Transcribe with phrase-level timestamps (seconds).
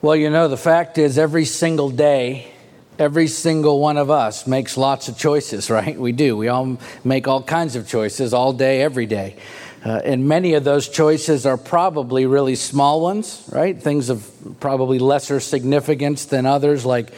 [0.00, 2.52] Well, you know, the fact is, every single day,
[3.00, 5.98] every single one of us makes lots of choices, right?
[5.98, 6.36] We do.
[6.36, 9.36] We all make all kinds of choices all day, every day.
[9.84, 13.76] Uh, and many of those choices are probably really small ones, right?
[13.80, 14.28] Things of
[14.60, 17.12] probably lesser significance than others, like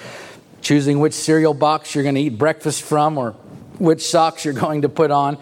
[0.62, 3.34] choosing which cereal box you're going to eat breakfast from or
[3.80, 5.38] which socks you're going to put on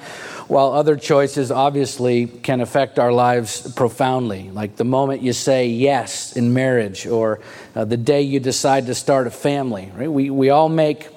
[0.49, 6.37] while other choices obviously can affect our lives profoundly, like the moment you say yes
[6.37, 7.41] in marriage or
[7.75, 9.93] uh, the day you decide to start a family.
[9.95, 10.11] Right?
[10.11, 11.09] We, we all make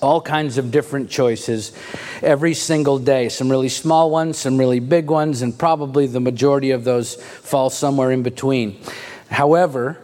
[0.00, 1.72] all kinds of different choices
[2.22, 6.70] every single day some really small ones, some really big ones, and probably the majority
[6.70, 8.80] of those fall somewhere in between.
[9.28, 10.00] However,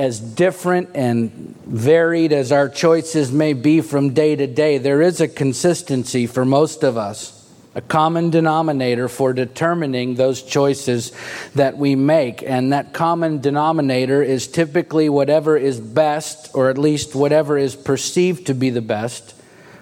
[0.00, 5.20] as different and varied as our choices may be from day to day, there is
[5.20, 11.12] a consistency for most of us, a common denominator for determining those choices
[11.54, 12.42] that we make.
[12.42, 18.46] And that common denominator is typically whatever is best, or at least whatever is perceived
[18.46, 19.34] to be the best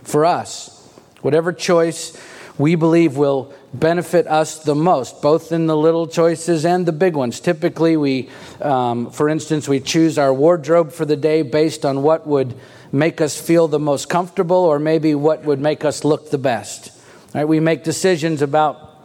[0.02, 0.74] for us.
[1.22, 2.20] Whatever choice
[2.58, 7.14] we believe will benefit us the most, both in the little choices and the big
[7.14, 7.38] ones.
[7.38, 8.28] Typically, we,
[8.60, 12.54] um, for instance, we choose our wardrobe for the day based on what would
[12.90, 16.90] make us feel the most comfortable or maybe what would make us look the best.
[17.34, 17.46] Right?
[17.46, 18.96] We make decisions about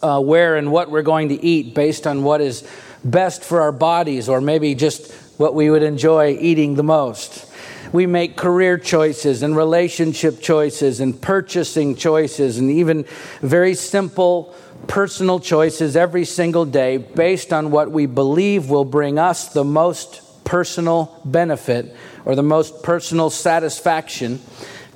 [0.00, 2.68] uh, where and what we're going to eat based on what is
[3.02, 7.50] best for our bodies or maybe just what we would enjoy eating the most
[7.92, 13.04] we make career choices and relationship choices and purchasing choices and even
[13.40, 14.54] very simple
[14.86, 20.20] personal choices every single day based on what we believe will bring us the most
[20.44, 24.40] personal benefit or the most personal satisfaction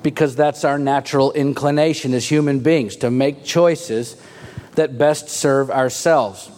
[0.03, 4.17] because that's our natural inclination as human beings to make choices
[4.75, 6.51] that best serve ourselves.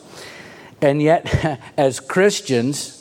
[0.82, 2.99] And yet, as Christians,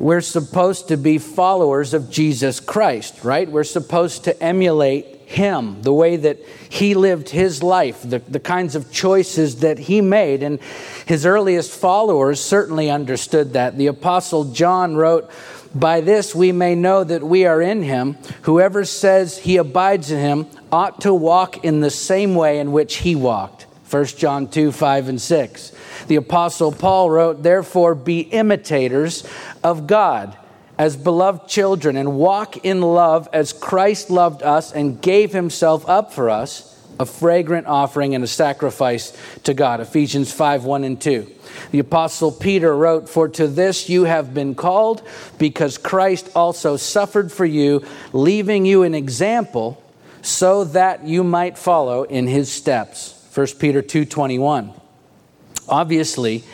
[0.00, 3.48] we're supposed to be followers of Jesus Christ, right?
[3.48, 6.38] We're supposed to emulate him, the way that
[6.70, 10.42] he lived his life, the, the kinds of choices that he made.
[10.42, 10.58] And
[11.06, 13.76] his earliest followers certainly understood that.
[13.76, 15.30] The Apostle John wrote,
[15.74, 18.16] By this we may know that we are in him.
[18.42, 22.96] Whoever says he abides in him ought to walk in the same way in which
[22.96, 23.66] he walked.
[23.90, 25.72] 1 John 2 5 and 6.
[26.06, 29.28] The Apostle Paul wrote, Therefore, be imitators
[29.64, 30.36] of God
[30.78, 36.12] as beloved children and walk in love as Christ loved us and gave himself up
[36.12, 36.66] for us,
[36.98, 39.12] a fragrant offering and a sacrifice
[39.42, 39.80] to God.
[39.80, 41.26] Ephesians 5 1 and 2.
[41.72, 45.02] The Apostle Peter wrote, For to this you have been called,
[45.36, 49.82] because Christ also suffered for you, leaving you an example
[50.22, 53.19] so that you might follow in his steps.
[53.40, 54.74] 1 Peter 2:21.
[55.66, 56.44] Obviously,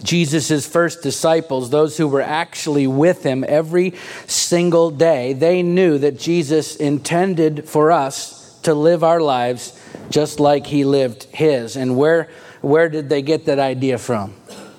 [0.00, 3.94] Jesus' first disciples, those who were actually with him every
[4.28, 9.76] single day, they knew that Jesus intended for us to live our lives
[10.08, 11.74] just like he lived his.
[11.76, 12.28] And where,
[12.60, 14.34] where did they get that idea from?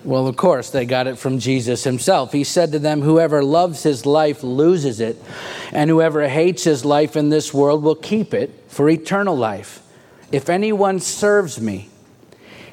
[0.05, 2.31] Well, of course, they got it from Jesus himself.
[2.31, 5.21] He said to them, Whoever loves his life loses it,
[5.73, 9.81] and whoever hates his life in this world will keep it for eternal life.
[10.33, 11.89] If anyone serves me,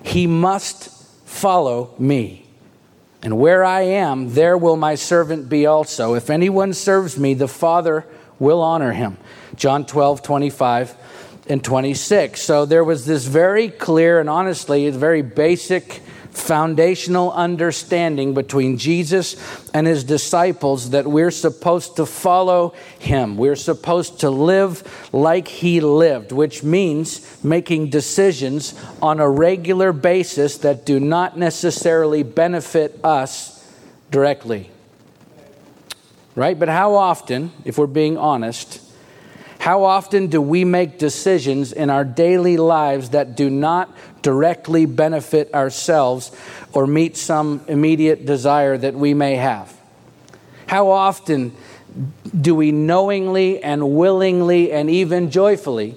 [0.03, 2.47] he must follow me.
[3.23, 6.15] And where I am, there will my servant be also.
[6.15, 8.07] If anyone serves me, the Father
[8.39, 9.19] will honor him.
[9.57, 10.97] John 12, 25
[11.51, 12.41] and 26.
[12.41, 16.01] So there was this very clear and honestly, very basic
[16.31, 19.37] foundational understanding between Jesus
[19.75, 23.37] and his disciples that we're supposed to follow him.
[23.37, 30.59] We're supposed to live like he lived, which means making decisions on a regular basis
[30.59, 33.67] that do not necessarily benefit us
[34.11, 34.71] directly.
[36.37, 36.59] Right?
[36.59, 38.81] But how often, if we're being honest,
[39.61, 45.53] how often do we make decisions in our daily lives that do not directly benefit
[45.55, 46.31] ourselves
[46.73, 49.77] or meet some immediate desire that we may have?
[50.67, 51.53] How often
[52.39, 55.97] do we knowingly and willingly and even joyfully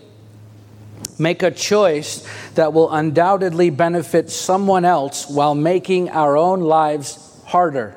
[1.19, 7.95] make a choice that will undoubtedly benefit someone else while making our own lives harder?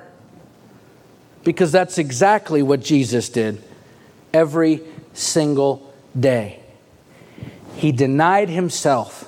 [1.45, 3.63] Because that's exactly what Jesus did
[4.35, 4.83] every
[5.15, 6.61] single day.
[7.77, 9.26] He denied himself.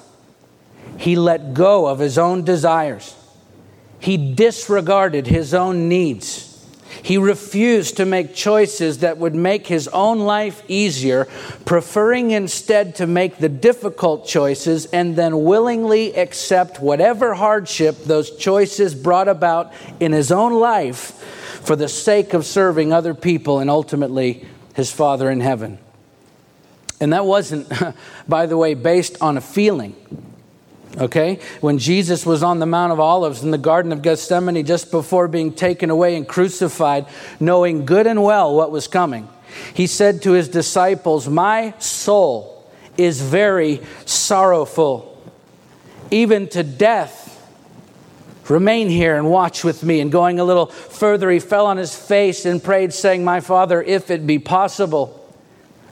[0.98, 3.14] He let go of his own desires.
[4.00, 6.44] He disregarded his own needs.
[7.02, 11.28] He refused to make choices that would make his own life easier,
[11.64, 18.94] preferring instead to make the difficult choices and then willingly accept whatever hardship those choices
[18.94, 21.12] brought about in his own life
[21.62, 24.44] for the sake of serving other people and ultimately
[24.74, 25.78] his Father in heaven.
[27.00, 27.70] And that wasn't,
[28.28, 29.94] by the way, based on a feeling.
[30.98, 31.38] Okay?
[31.60, 35.28] When Jesus was on the Mount of Olives in the Garden of Gethsemane just before
[35.28, 37.06] being taken away and crucified,
[37.38, 39.28] knowing good and well what was coming,
[39.74, 45.22] he said to his disciples, My soul is very sorrowful,
[46.10, 47.26] even to death.
[48.48, 50.00] Remain here and watch with me.
[50.00, 53.82] And going a little further, he fell on his face and prayed, saying, My Father,
[53.82, 55.14] if it be possible,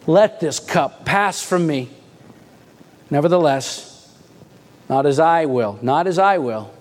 [0.07, 1.91] let this cup pass from me.
[3.11, 3.96] Nevertheless,
[4.89, 6.73] not as I will, not as I will,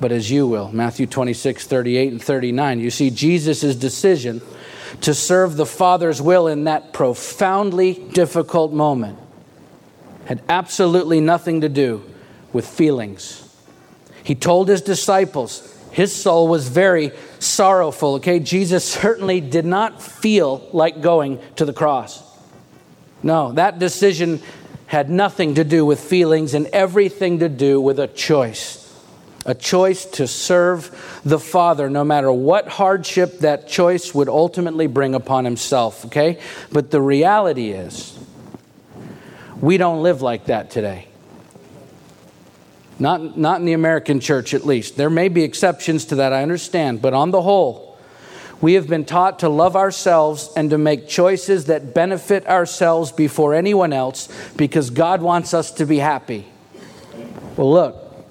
[0.00, 0.70] but as you will.
[0.72, 2.80] Matthew 26, 38 and 39.
[2.80, 4.40] You see Jesus' decision
[5.02, 9.18] to serve the Father's will in that profoundly difficult moment
[10.24, 12.04] had absolutely nothing to do
[12.52, 13.44] with feelings.
[14.22, 18.14] He told his disciples his soul was very sorrowful.
[18.16, 22.22] Okay, Jesus certainly did not feel like going to the cross.
[23.22, 24.40] No, that decision
[24.88, 28.84] had nothing to do with feelings and everything to do with a choice.
[29.44, 35.14] A choice to serve the Father, no matter what hardship that choice would ultimately bring
[35.14, 36.40] upon himself, okay?
[36.72, 38.18] But the reality is,
[39.60, 41.08] we don't live like that today.
[42.98, 44.96] Not, not in the American church, at least.
[44.96, 47.00] There may be exceptions to that, I understand.
[47.00, 47.87] But on the whole,
[48.60, 53.54] we have been taught to love ourselves and to make choices that benefit ourselves before
[53.54, 56.46] anyone else because God wants us to be happy.
[57.56, 58.26] Well, look,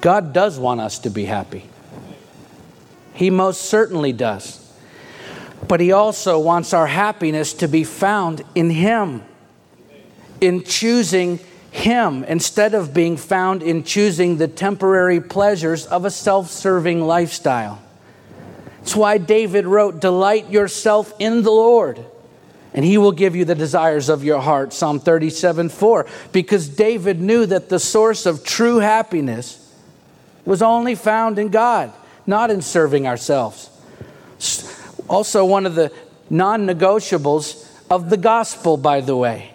[0.00, 1.68] God does want us to be happy.
[3.14, 4.58] He most certainly does.
[5.66, 9.22] But He also wants our happiness to be found in Him,
[10.40, 11.40] in choosing
[11.72, 17.80] him instead of being found in choosing the temporary pleasures of a self serving lifestyle.
[18.82, 22.04] That's why David wrote, Delight yourself in the Lord,
[22.74, 24.72] and he will give you the desires of your heart.
[24.72, 26.06] Psalm 37 4.
[26.32, 29.72] Because David knew that the source of true happiness
[30.44, 31.92] was only found in God,
[32.26, 33.70] not in serving ourselves.
[35.08, 35.92] Also, one of the
[36.28, 39.52] non negotiables of the gospel, by the way.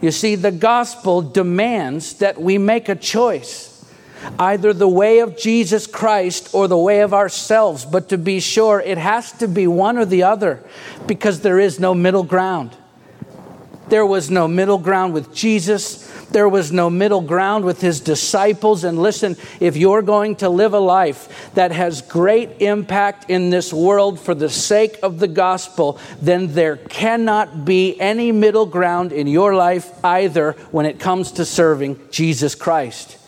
[0.00, 3.71] You see, the gospel demands that we make a choice
[4.38, 7.84] either the way of Jesus Christ or the way of ourselves.
[7.84, 10.62] But to be sure, it has to be one or the other
[11.06, 12.76] because there is no middle ground.
[13.88, 16.08] There was no middle ground with Jesus.
[16.30, 18.84] There was no middle ground with his disciples.
[18.84, 23.70] And listen, if you're going to live a life that has great impact in this
[23.70, 29.26] world for the sake of the gospel, then there cannot be any middle ground in
[29.26, 33.18] your life either when it comes to serving Jesus Christ.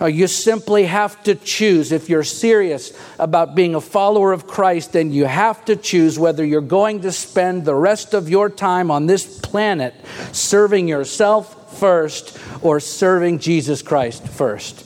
[0.00, 1.92] Uh, you simply have to choose.
[1.92, 6.44] If you're serious about being a follower of Christ, then you have to choose whether
[6.44, 9.94] you're going to spend the rest of your time on this planet
[10.32, 14.84] serving yourself first or serving Jesus Christ first.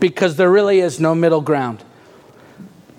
[0.00, 1.82] Because there really is no middle ground.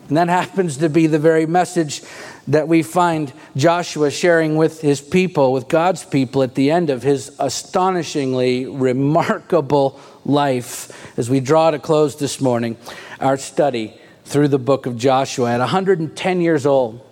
[0.08, 2.02] And that happens to be the very message
[2.48, 7.04] that we find Joshua sharing with his people, with God's people, at the end of
[7.04, 11.18] his astonishingly remarkable life.
[11.18, 12.78] As we draw to close this morning,
[13.20, 17.07] our study through the book of Joshua, at 110 years old,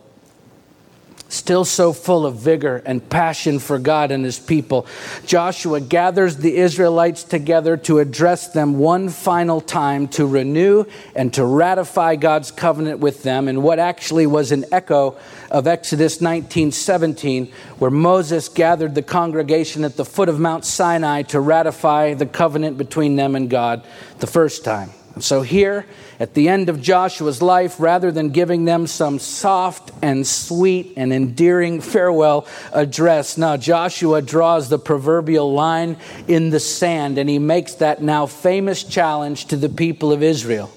[1.29, 4.87] still so full of vigor and passion for God and his people,
[5.25, 11.43] Joshua gathers the Israelites together to address them one final time to renew and to
[11.43, 15.17] ratify God's covenant with them in what actually was an echo
[15.51, 21.39] of Exodus 19:17 where Moses gathered the congregation at the foot of Mount Sinai to
[21.39, 23.83] ratify the covenant between them and God
[24.19, 24.91] the first time.
[25.15, 25.85] And so here
[26.19, 31.13] at the end of Joshua's life, rather than giving them some soft and sweet and
[31.13, 37.75] endearing farewell address, now Joshua draws the proverbial line in the sand and he makes
[37.75, 40.69] that now famous challenge to the people of Israel.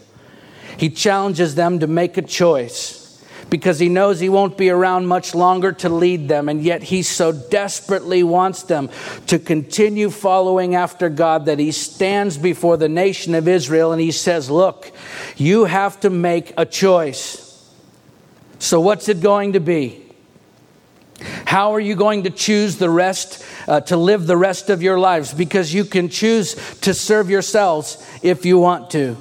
[0.77, 2.98] He challenges them to make a choice
[3.51, 6.49] because he knows he won't be around much longer to lead them.
[6.49, 8.91] And yet he so desperately wants them
[9.27, 14.11] to continue following after God that he stands before the nation of Israel and he
[14.11, 14.93] says, Look,
[15.37, 17.45] you have to make a choice.
[18.59, 20.05] So, what's it going to be?
[21.47, 24.99] How are you going to choose the rest, uh, to live the rest of your
[24.99, 25.35] lives?
[25.35, 29.17] Because you can choose to serve yourselves if you want to.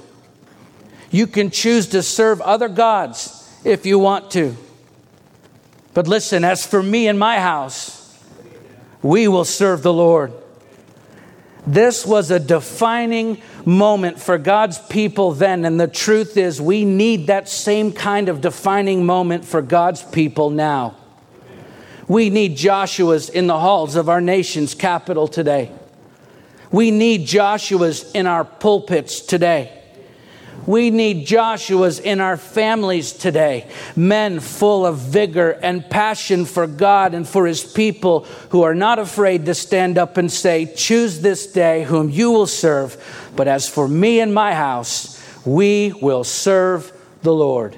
[1.10, 3.37] You can choose to serve other gods
[3.68, 4.56] if you want to.
[5.94, 8.18] But listen, as for me and my house,
[9.02, 10.32] we will serve the Lord.
[11.66, 15.66] This was a defining moment for God's people then.
[15.66, 20.50] And the truth is, we need that same kind of defining moment for God's people
[20.50, 20.96] now.
[22.08, 25.74] We need Joshua's in the halls of our nation's capital today.
[26.72, 29.77] We need Joshua's in our pulpits today.
[30.66, 33.68] We need Joshua's in our families today.
[33.96, 39.00] Men full of vigor and passion for God and for his people who are not
[39.00, 42.98] afraid to stand up and say, Choose this day whom you will serve.
[43.36, 47.78] But as for me and my house, we will serve the Lord.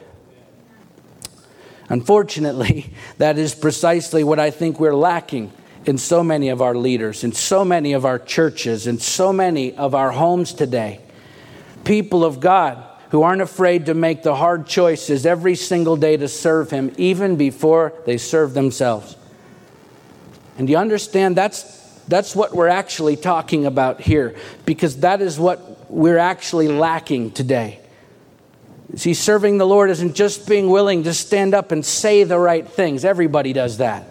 [1.90, 5.52] Unfortunately, that is precisely what I think we're lacking
[5.86, 9.74] in so many of our leaders, in so many of our churches, in so many
[9.76, 11.02] of our homes today
[11.84, 16.28] people of God who aren't afraid to make the hard choices every single day to
[16.28, 19.16] serve Him, even before they serve themselves.
[20.58, 21.64] And you understand that's,
[22.08, 27.80] that's what we're actually talking about here, because that is what we're actually lacking today.
[28.96, 32.68] See, serving the Lord isn't just being willing to stand up and say the right
[32.68, 33.06] things.
[33.06, 34.08] Everybody does that.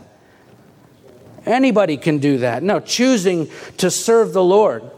[1.46, 2.62] Anybody can do that.
[2.62, 3.48] No, choosing
[3.78, 4.90] to serve the Lord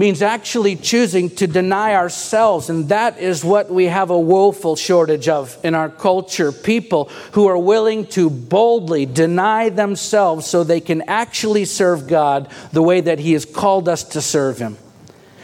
[0.00, 2.70] means actually choosing to deny ourselves.
[2.70, 6.52] And that is what we have a woeful shortage of in our culture.
[6.52, 12.82] People who are willing to boldly deny themselves so they can actually serve God the
[12.82, 14.78] way that He has called us to serve Him.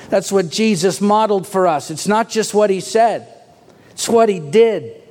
[0.08, 1.90] That's what Jesus modeled for us.
[1.90, 3.28] It's not just what He said,
[3.90, 5.02] it's what He did.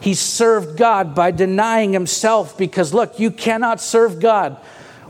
[0.00, 4.56] He served God by denying Himself because, look, you cannot serve God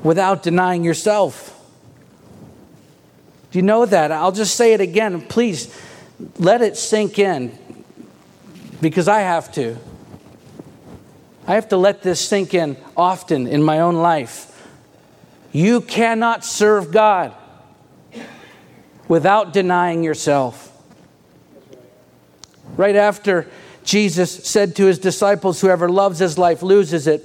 [0.02, 1.58] without denying yourself.
[3.50, 4.12] Do you know that?
[4.12, 5.23] I'll just say it again.
[5.23, 5.75] Please
[6.38, 7.57] let it sink in
[8.81, 9.76] because I have to.
[11.47, 14.55] I have to let this sink in often in my own life.
[15.50, 17.35] You cannot serve God
[19.09, 20.67] without denying yourself.
[22.76, 23.47] Right after
[23.83, 27.25] Jesus said to his disciples, Whoever loves his life loses it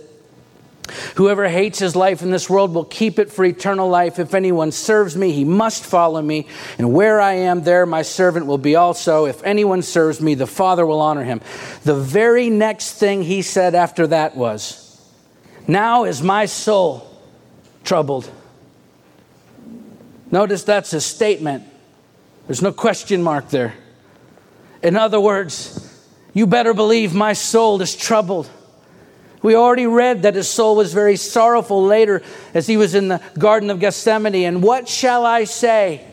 [1.16, 4.20] Whoever hates his life in this world will keep it for eternal life.
[4.20, 6.48] If anyone serves me, he must follow me.
[6.78, 9.26] And where I am, there my servant will be also.
[9.26, 11.42] If anyone serves me, the Father will honor him.
[11.84, 15.02] The very next thing he said after that was,
[15.68, 17.10] Now is my soul
[17.84, 18.30] troubled.
[20.32, 21.64] Notice that's a statement.
[22.48, 23.74] There's no question mark there.
[24.82, 25.80] In other words,
[26.34, 28.50] you better believe my soul is troubled.
[29.44, 32.24] We already read that his soul was very sorrowful later
[32.54, 34.46] as he was in the Garden of Gethsemane.
[34.46, 36.08] And what shall I say?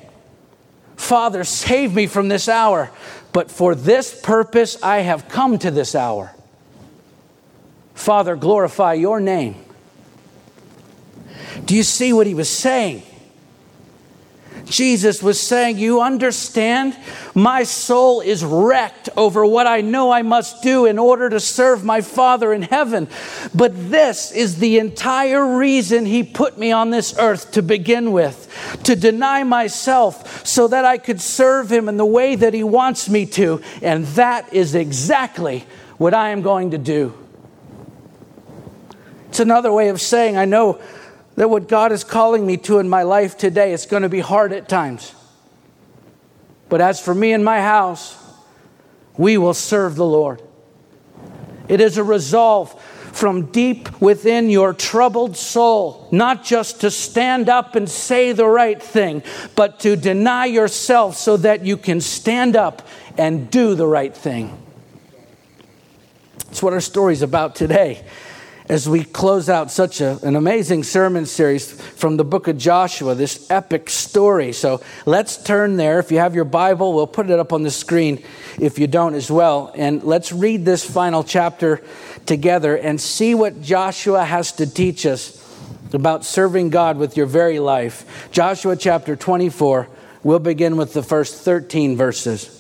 [0.97, 2.91] Father, save me from this hour.
[3.33, 6.35] But for this purpose I have come to this hour.
[7.95, 9.55] Father, glorify your name.
[11.65, 13.03] Do you see what he was saying?
[14.71, 16.97] Jesus was saying, You understand?
[17.35, 21.85] My soul is wrecked over what I know I must do in order to serve
[21.85, 23.09] my Father in heaven.
[23.55, 28.47] But this is the entire reason He put me on this earth to begin with
[28.85, 33.09] to deny myself so that I could serve Him in the way that He wants
[33.09, 33.61] me to.
[33.83, 35.67] And that is exactly
[35.99, 37.13] what I am going to do.
[39.29, 40.81] It's another way of saying, I know
[41.41, 44.21] that what God is calling me to in my life today, it's going to be
[44.21, 45.15] hard at times.
[46.69, 48.15] But as for me and my house,
[49.17, 50.43] we will serve the Lord.
[51.67, 57.75] It is a resolve from deep within your troubled soul, not just to stand up
[57.75, 59.23] and say the right thing,
[59.57, 64.63] but to deny yourself so that you can stand up and do the right thing.
[66.45, 68.05] That's what our story's about today
[68.71, 73.17] as we close out such a, an amazing sermon series from the book of Joshua,
[73.17, 74.53] this epic story.
[74.53, 75.99] So let's turn there.
[75.99, 78.23] If you have your Bible, we'll put it up on the screen
[78.61, 79.73] if you don't as well.
[79.75, 81.83] And let's read this final chapter
[82.27, 85.37] together and see what Joshua has to teach us
[85.93, 88.31] about serving God with your very life.
[88.31, 89.89] Joshua chapter 24,
[90.23, 92.60] we'll begin with the first 13 verses.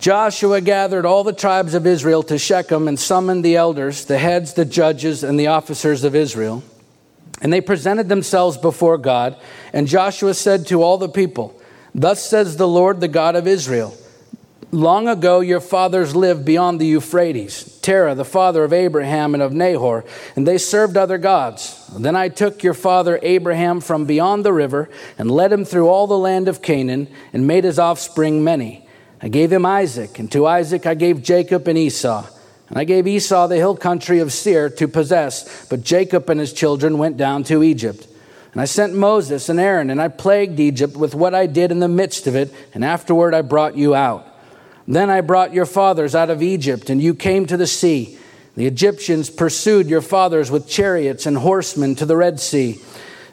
[0.00, 4.54] Joshua gathered all the tribes of Israel to Shechem and summoned the elders, the heads,
[4.54, 6.64] the judges, and the officers of Israel.
[7.42, 9.36] And they presented themselves before God.
[9.72, 11.60] And Joshua said to all the people,
[11.94, 13.96] Thus says the Lord, the God of Israel
[14.72, 19.52] Long ago your fathers lived beyond the Euphrates, Terah, the father of Abraham and of
[19.52, 20.04] Nahor,
[20.36, 21.88] and they served other gods.
[21.98, 24.88] Then I took your father Abraham from beyond the river
[25.18, 28.86] and led him through all the land of Canaan and made his offspring many.
[29.22, 32.26] I gave him Isaac, and to Isaac I gave Jacob and Esau.
[32.68, 36.52] And I gave Esau the hill country of Seir to possess, but Jacob and his
[36.52, 38.06] children went down to Egypt.
[38.52, 41.80] And I sent Moses and Aaron, and I plagued Egypt with what I did in
[41.80, 44.26] the midst of it, and afterward I brought you out.
[44.88, 48.18] Then I brought your fathers out of Egypt, and you came to the sea.
[48.56, 52.80] The Egyptians pursued your fathers with chariots and horsemen to the Red Sea.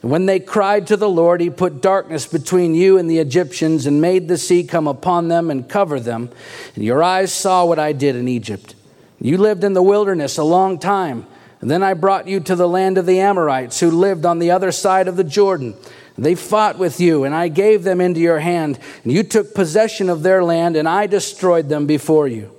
[0.02, 4.02] When they cried to the Lord, he put darkness between you and the Egyptians, and
[4.02, 6.30] made the sea come upon them and cover them.
[6.76, 8.76] And your eyes saw what I did in Egypt.
[9.20, 11.26] You lived in the wilderness a long time.
[11.60, 14.52] And then I brought you to the land of the Amorites, who lived on the
[14.52, 15.74] other side of the Jordan.
[16.18, 20.10] They fought with you, and I gave them into your hand, and you took possession
[20.10, 22.52] of their land, and I destroyed them before you.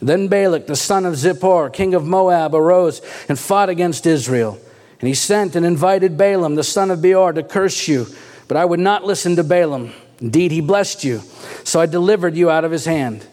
[0.00, 4.58] Then Balak, the son of Zippor, king of Moab, arose and fought against Israel.
[5.04, 8.06] And he sent and invited Balaam, the son of Beor, to curse you.
[8.48, 9.92] But I would not listen to Balaam.
[10.18, 11.20] Indeed, he blessed you.
[11.62, 13.26] So I delivered you out of his hand.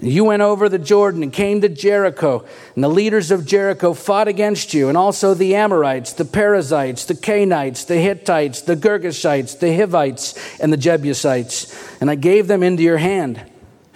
[0.00, 4.28] You went over the Jordan and came to Jericho, and the leaders of Jericho fought
[4.28, 9.76] against you, and also the Amorites, the Perizzites, the Canaanites, the Hittites, the Girgashites, the
[9.76, 11.76] Hivites, and the Jebusites.
[12.00, 13.44] And I gave them into your hand.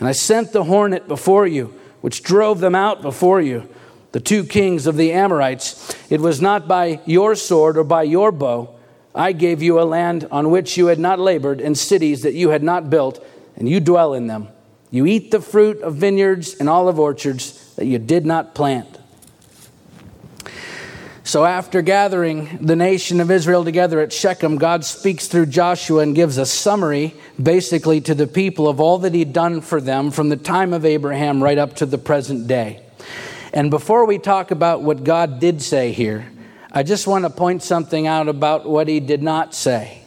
[0.01, 3.69] And I sent the hornet before you, which drove them out before you,
[4.15, 5.93] the two kings of the Amorites.
[6.09, 8.73] It was not by your sword or by your bow.
[9.13, 12.51] I gave you a land on which you had not labored, and cities that you
[12.51, 13.25] had not built,
[13.57, 14.47] and you dwell in them.
[14.93, 19.01] You eat the fruit of vineyards and olive orchards that you did not plant.
[21.25, 26.15] So, after gathering the nation of Israel together at Shechem, God speaks through Joshua and
[26.15, 30.29] gives a summary, basically, to the people of all that He'd done for them from
[30.29, 32.84] the time of Abraham right up to the present day.
[33.55, 36.29] And before we talk about what God did say here,
[36.73, 40.03] I just want to point something out about what He did not say.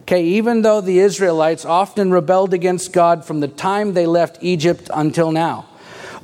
[0.00, 4.88] Okay, even though the Israelites often rebelled against God from the time they left Egypt
[4.94, 5.66] until now,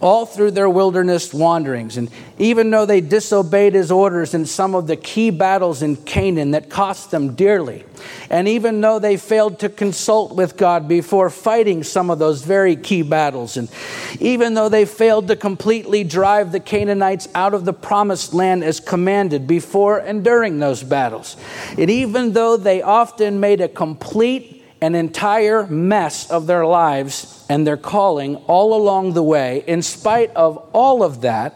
[0.03, 1.97] all through their wilderness wanderings.
[1.97, 6.51] And even though they disobeyed his orders in some of the key battles in Canaan
[6.51, 7.85] that cost them dearly,
[8.29, 12.75] and even though they failed to consult with God before fighting some of those very
[12.75, 13.71] key battles, and
[14.19, 18.81] even though they failed to completely drive the Canaanites out of the promised land as
[18.81, 21.37] commanded before and during those battles,
[21.79, 27.65] and even though they often made a complete an entire mess of their lives and
[27.65, 31.55] their calling all along the way, in spite of all of that,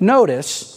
[0.00, 0.72] notice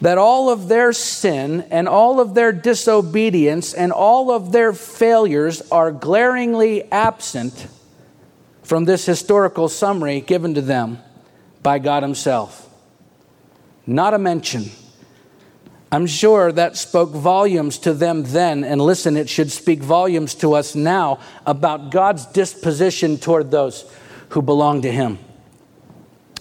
[0.00, 5.62] that all of their sin and all of their disobedience and all of their failures
[5.70, 7.68] are glaringly absent
[8.64, 10.98] from this historical summary given to them
[11.62, 12.68] by God Himself.
[13.86, 14.72] Not a mention
[15.94, 20.54] I'm sure that spoke volumes to them then, and listen, it should speak volumes to
[20.54, 23.84] us now about God's disposition toward those
[24.30, 25.20] who belong to Him.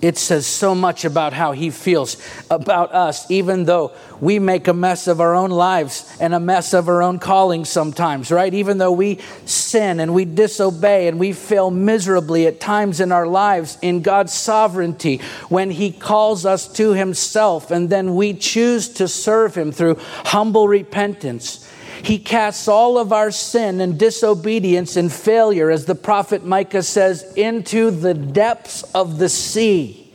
[0.03, 2.17] It says so much about how he feels
[2.51, 6.73] about us, even though we make a mess of our own lives and a mess
[6.73, 8.53] of our own calling sometimes, right?
[8.53, 13.25] Even though we sin and we disobey and we fail miserably at times in our
[13.25, 19.07] lives in God's sovereignty, when he calls us to himself and then we choose to
[19.07, 21.65] serve him through humble repentance.
[22.03, 27.23] He casts all of our sin and disobedience and failure, as the prophet Micah says,
[27.35, 30.13] into the depths of the sea.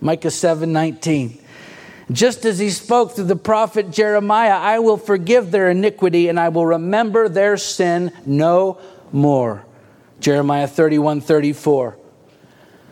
[0.00, 1.38] Micah 7 19.
[2.10, 6.48] Just as he spoke through the prophet Jeremiah, I will forgive their iniquity and I
[6.48, 8.78] will remember their sin no
[9.12, 9.64] more.
[10.18, 11.98] Jeremiah 31 34.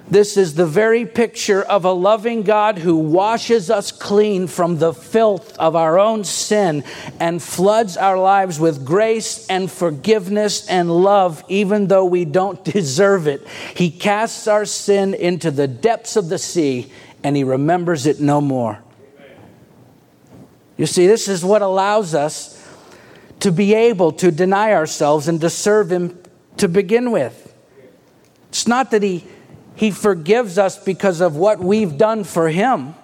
[0.09, 4.95] This is the very picture of a loving God who washes us clean from the
[4.95, 6.85] filth of our own sin
[7.19, 13.27] and floods our lives with grace and forgiveness and love, even though we don't deserve
[13.27, 13.47] it.
[13.75, 16.93] He casts our sin into the depths of the sea
[17.25, 18.79] and he remembers it no more.
[20.77, 22.53] You see, this is what allows us
[23.41, 26.17] to be able to deny ourselves and to serve him
[26.59, 27.55] to begin with.
[28.51, 29.27] It's not that he
[29.77, 32.95] he forgives us because of what we've done for Him.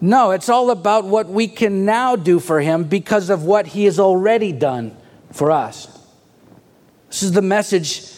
[0.00, 3.84] No, it's all about what we can now do for Him because of what He
[3.84, 4.96] has already done
[5.32, 5.88] for us.
[7.08, 8.08] This is the message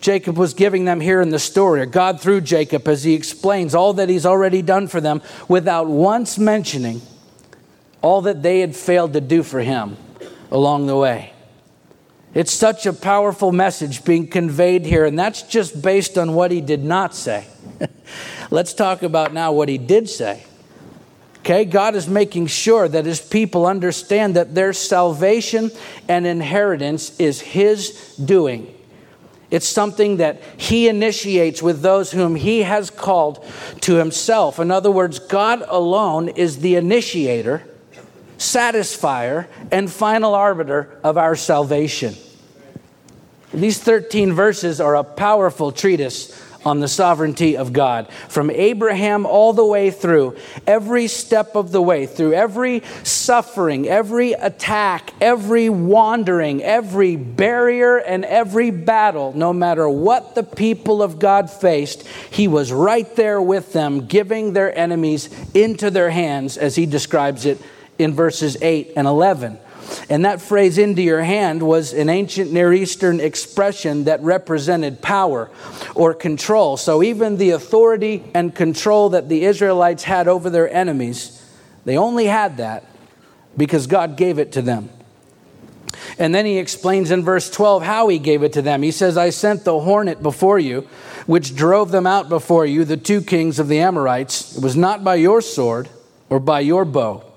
[0.00, 3.74] Jacob was giving them here in the story, or God through Jacob as he explains
[3.74, 7.02] all that He's already done for them without once mentioning
[8.00, 9.96] all that they had failed to do for Him
[10.50, 11.31] along the way.
[12.34, 16.62] It's such a powerful message being conveyed here, and that's just based on what he
[16.62, 17.46] did not say.
[18.50, 20.44] Let's talk about now what he did say.
[21.40, 25.72] Okay, God is making sure that his people understand that their salvation
[26.08, 28.72] and inheritance is his doing.
[29.50, 33.44] It's something that he initiates with those whom he has called
[33.82, 34.58] to himself.
[34.58, 37.62] In other words, God alone is the initiator
[38.42, 42.14] satisfier, and final arbiter of our salvation.
[43.54, 48.08] These 13 verses are a powerful treatise on the sovereignty of God.
[48.28, 54.32] From Abraham all the way through, every step of the way, through every suffering, every
[54.32, 61.50] attack, every wandering, every barrier, and every battle, no matter what the people of God
[61.50, 66.86] faced, he was right there with them, giving their enemies into their hands, as he
[66.86, 67.60] describes it
[67.98, 69.58] in verses 8 and 11.
[70.08, 75.50] And that phrase, into your hand, was an ancient Near Eastern expression that represented power
[75.94, 76.76] or control.
[76.76, 81.44] So even the authority and control that the Israelites had over their enemies,
[81.84, 82.84] they only had that
[83.56, 84.88] because God gave it to them.
[86.18, 88.82] And then he explains in verse 12 how he gave it to them.
[88.82, 90.88] He says, I sent the hornet before you,
[91.26, 94.56] which drove them out before you, the two kings of the Amorites.
[94.56, 95.88] It was not by your sword
[96.28, 97.31] or by your bow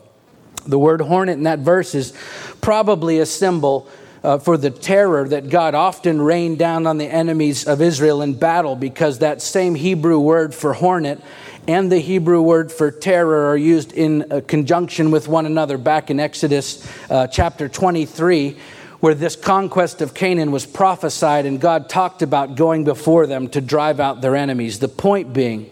[0.66, 2.14] the word hornet in that verse is
[2.62, 3.88] probably a symbol
[4.24, 8.34] uh, for the terror that God often rained down on the enemies of Israel in
[8.34, 11.22] battle because that same Hebrew word for hornet
[11.68, 16.10] and the Hebrew word for terror are used in uh, conjunction with one another back
[16.10, 18.58] in Exodus uh, chapter 23
[19.00, 23.62] where this conquest of Canaan was prophesied and God talked about going before them to
[23.62, 24.80] drive out their enemies.
[24.80, 25.70] The point being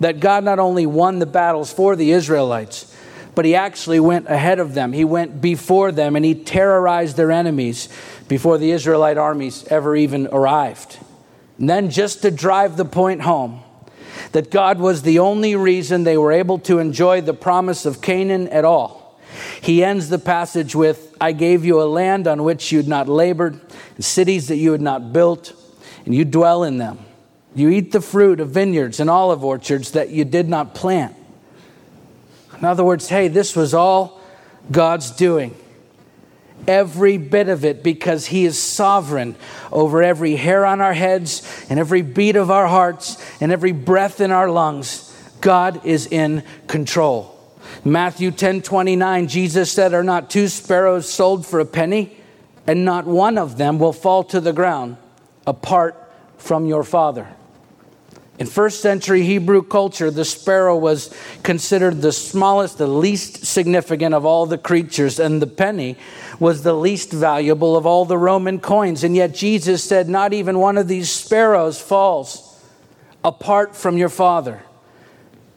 [0.00, 2.91] that God not only won the battles for the Israelites,
[3.34, 4.92] but he actually went ahead of them.
[4.92, 7.88] He went before them and he terrorized their enemies
[8.28, 10.98] before the Israelite armies ever even arrived.
[11.58, 13.62] And then, just to drive the point home,
[14.32, 18.48] that God was the only reason they were able to enjoy the promise of Canaan
[18.48, 19.20] at all.
[19.60, 23.08] He ends the passage with, I gave you a land on which you had not
[23.08, 23.60] labored,
[23.94, 25.52] and cities that you had not built,
[26.04, 26.98] and you dwell in them.
[27.54, 31.14] You eat the fruit of vineyards and olive orchards that you did not plant.
[32.62, 34.20] In other words, hey, this was all
[34.70, 35.56] God's doing.
[36.68, 39.34] Every bit of it because He is sovereign
[39.72, 44.20] over every hair on our heads and every beat of our hearts and every breath
[44.20, 45.12] in our lungs.
[45.40, 47.36] God is in control.
[47.84, 52.16] Matthew 10 29, Jesus said, Are not two sparrows sold for a penny?
[52.64, 54.98] And not one of them will fall to the ground
[55.48, 55.96] apart
[56.38, 57.26] from your Father.
[58.38, 64.24] In first century Hebrew culture, the sparrow was considered the smallest, the least significant of
[64.24, 65.96] all the creatures, and the penny
[66.40, 69.04] was the least valuable of all the Roman coins.
[69.04, 72.48] And yet Jesus said, Not even one of these sparrows falls
[73.22, 74.62] apart from your Father.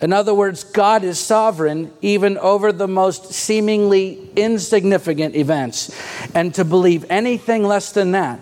[0.02, 5.96] In other words, God is sovereign even over the most seemingly insignificant events.
[6.36, 8.40] And to believe anything less than that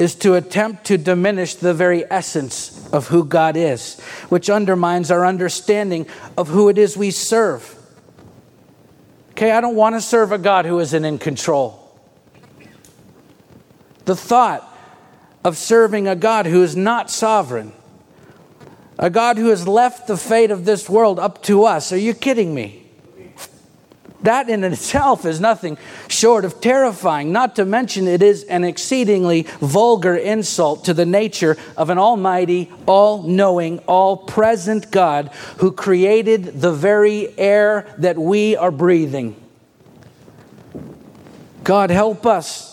[0.00, 5.26] is to attempt to diminish the very essence of who God is, which undermines our
[5.26, 6.06] understanding
[6.38, 7.76] of who it is we serve.
[9.32, 11.76] Okay, I don't want to serve a God who isn't in control.
[14.06, 14.66] The thought
[15.44, 17.72] of serving a God who is not sovereign,
[18.98, 22.14] a God who has left the fate of this world up to us, are you
[22.14, 22.79] kidding me?
[24.22, 25.78] That in itself is nothing
[26.08, 31.56] short of terrifying, not to mention it is an exceedingly vulgar insult to the nature
[31.76, 35.28] of an almighty, all knowing, all present God
[35.58, 39.36] who created the very air that we are breathing.
[41.64, 42.70] God, help us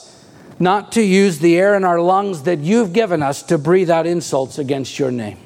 [0.60, 4.08] not to use the air in our lungs that you've given us to breathe out
[4.08, 5.38] insults against your name.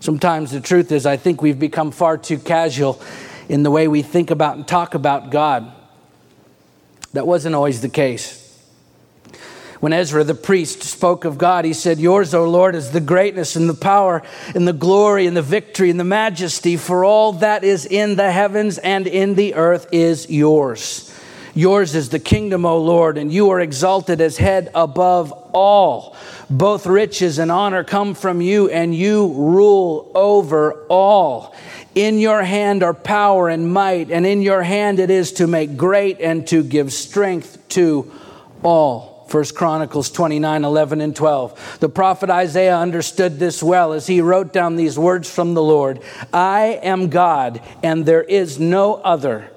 [0.00, 3.02] Sometimes the truth is, I think we've become far too casual
[3.48, 5.72] in the way we think about and talk about God.
[7.12, 8.42] That wasn't always the case.
[9.80, 13.56] When Ezra the priest spoke of God, he said, Yours, O Lord, is the greatness
[13.56, 14.22] and the power
[14.54, 18.30] and the glory and the victory and the majesty, for all that is in the
[18.32, 21.12] heavens and in the earth is yours.
[21.54, 26.16] Yours is the kingdom, O Lord, and you are exalted as head above all.
[26.50, 31.54] Both riches and honor come from you, and you rule over all.
[31.96, 35.78] In your hand are power and might, and in your hand it is to make
[35.78, 38.12] great and to give strength to
[38.62, 39.24] all.
[39.30, 41.78] First Chronicles 29, 11, and 12.
[41.80, 46.02] The prophet Isaiah understood this well as he wrote down these words from the Lord
[46.34, 49.50] I am God, and there is no other.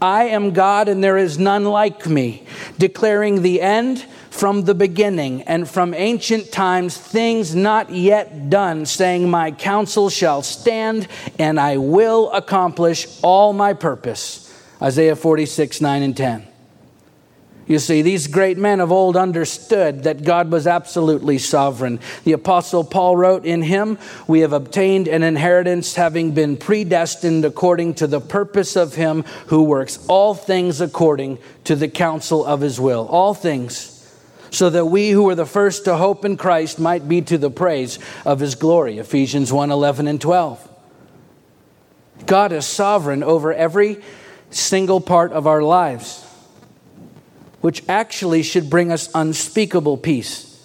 [0.00, 2.46] I am God, and there is none like me,
[2.78, 9.30] declaring the end from the beginning and from ancient times things not yet done, saying,
[9.30, 11.06] My counsel shall stand
[11.38, 14.52] and I will accomplish all my purpose.
[14.82, 16.48] Isaiah 46, 9 and 10.
[17.68, 22.00] You see, these great men of old understood that God was absolutely sovereign.
[22.24, 27.94] The Apostle Paul wrote, In him we have obtained an inheritance, having been predestined according
[27.94, 32.80] to the purpose of him who works all things according to the counsel of his
[32.80, 33.06] will.
[33.06, 33.93] All things,
[34.54, 37.50] so that we who were the first to hope in Christ might be to the
[37.50, 38.98] praise of his glory.
[38.98, 40.70] Ephesians 1 11 and 12.
[42.26, 44.02] God is sovereign over every
[44.50, 46.24] single part of our lives
[47.64, 50.60] which actually should bring us unspeakable peace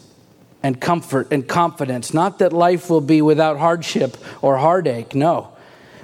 [0.61, 2.13] and comfort and confidence.
[2.13, 5.53] Not that life will be without hardship or heartache, no.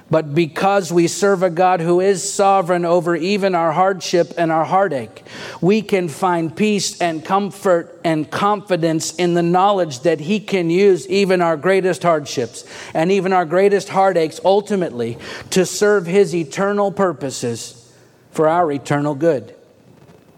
[0.09, 4.63] But because we serve a God who is sovereign over even our hardship and our
[4.63, 5.23] heartache,
[5.61, 11.07] we can find peace and comfort and confidence in the knowledge that He can use
[11.09, 15.17] even our greatest hardships and even our greatest heartaches ultimately
[15.49, 17.91] to serve His eternal purposes
[18.29, 19.55] for our eternal good.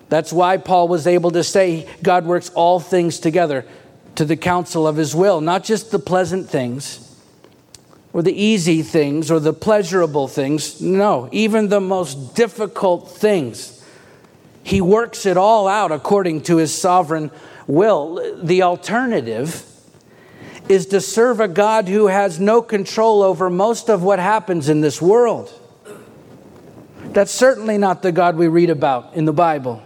[0.07, 3.65] That's why Paul was able to say God works all things together
[4.15, 7.06] to the counsel of his will, not just the pleasant things
[8.13, 10.81] or the easy things or the pleasurable things.
[10.81, 13.83] No, even the most difficult things.
[14.63, 17.31] He works it all out according to his sovereign
[17.67, 18.41] will.
[18.43, 19.63] The alternative
[20.67, 24.81] is to serve a God who has no control over most of what happens in
[24.81, 25.53] this world.
[27.13, 29.81] That's certainly not the God we read about in the Bible.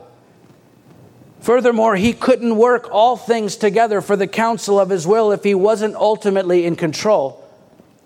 [1.42, 5.56] Furthermore, he couldn't work all things together for the counsel of his will if he
[5.56, 7.41] wasn't ultimately in control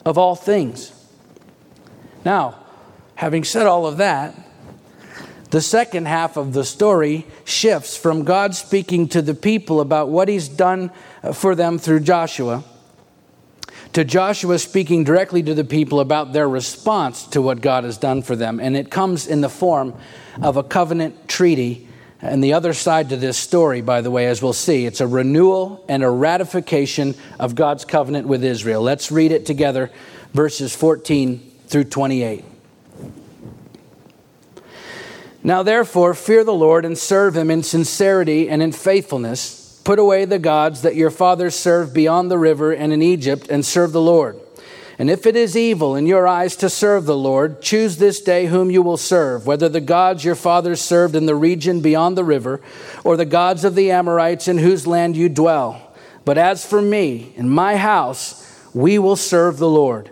[0.05, 0.91] of all things.
[2.23, 2.59] Now,
[3.15, 4.35] having said all of that,
[5.51, 10.27] the second half of the story shifts from God speaking to the people about what
[10.27, 10.91] he's done
[11.23, 12.63] uh, for them through Joshua
[13.95, 18.23] to Joshua speaking directly to the people about their response to what God has done
[18.23, 18.59] for them.
[18.59, 19.93] And it comes in the form
[20.41, 21.87] of a covenant treaty
[22.21, 25.07] and the other side to this story, by the way, as we'll see, it's a
[25.07, 28.81] renewal and a ratification of God's covenant with Israel.
[28.81, 29.91] Let's read it together,
[30.33, 32.45] verses 14 through 28.
[35.43, 39.79] Now, therefore, fear the Lord and serve him in sincerity and in faithfulness.
[39.83, 43.63] Put away the gods that your fathers served beyond the river and in Egypt, and
[43.63, 44.39] serve the Lord.
[44.97, 48.45] And if it is evil in your eyes to serve the Lord, choose this day
[48.45, 52.23] whom you will serve, whether the gods your fathers served in the region beyond the
[52.23, 52.61] river,
[53.03, 55.93] or the gods of the Amorites in whose land you dwell.
[56.23, 58.41] But as for me and my house,
[58.73, 60.11] we will serve the Lord.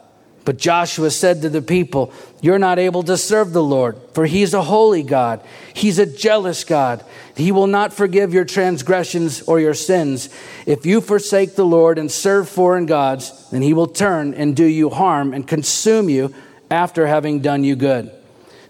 [0.43, 4.53] But Joshua said to the people, You're not able to serve the Lord, for he's
[4.53, 5.41] a holy God.
[5.73, 7.05] He's a jealous God.
[7.35, 10.29] He will not forgive your transgressions or your sins.
[10.65, 14.65] If you forsake the Lord and serve foreign gods, then he will turn and do
[14.65, 16.33] you harm and consume you
[16.71, 18.11] after having done you good.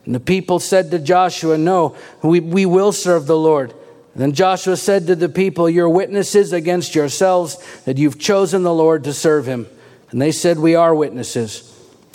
[0.05, 3.73] And the people said to Joshua, No, we, we will serve the Lord.
[4.13, 9.05] Then Joshua said to the people, Your witnesses against yourselves that you've chosen the Lord
[9.05, 9.67] to serve him.
[10.11, 11.67] And they said, We are witnesses.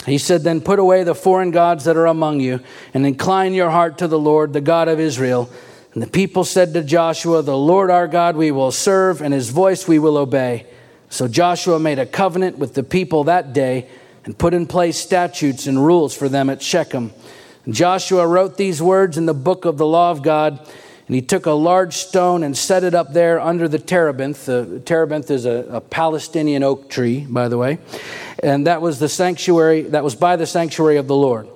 [0.05, 2.61] He said, Then put away the foreign gods that are among you,
[2.93, 5.49] and incline your heart to the Lord, the God of Israel.
[5.93, 9.49] And the people said to Joshua, The Lord our God we will serve, and his
[9.49, 10.67] voice we will obey.
[11.09, 13.89] So Joshua made a covenant with the people that day
[14.25, 17.13] and put in place statutes and rules for them at Shechem.
[17.65, 20.59] And Joshua wrote these words in the book of the law of God
[21.07, 24.45] and he took a large stone and set it up there under the terebinth.
[24.45, 27.79] The terebinth is a, a, Palestinian oak tree, by the way.
[28.43, 31.47] And that was the sanctuary, that was by the sanctuary of the Lord.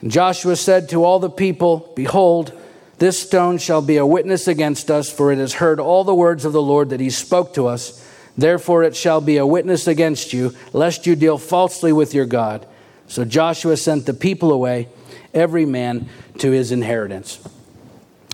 [0.00, 2.52] And Joshua said to all the people, Behold,
[2.98, 6.44] this stone shall be a witness against us, for it has heard all the words
[6.44, 8.06] of the Lord that he spoke to us.
[8.38, 12.64] Therefore it shall be a witness against you, lest you deal falsely with your God.
[13.08, 14.88] So Joshua sent the people away,
[15.34, 17.40] every man to his inheritance.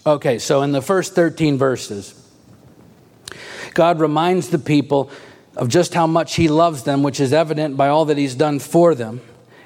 [0.07, 2.15] Okay, so in the first 13 verses,
[3.75, 5.11] God reminds the people
[5.57, 8.61] of just how much He loves them, which is evident by all that He's done
[8.61, 9.21] for them.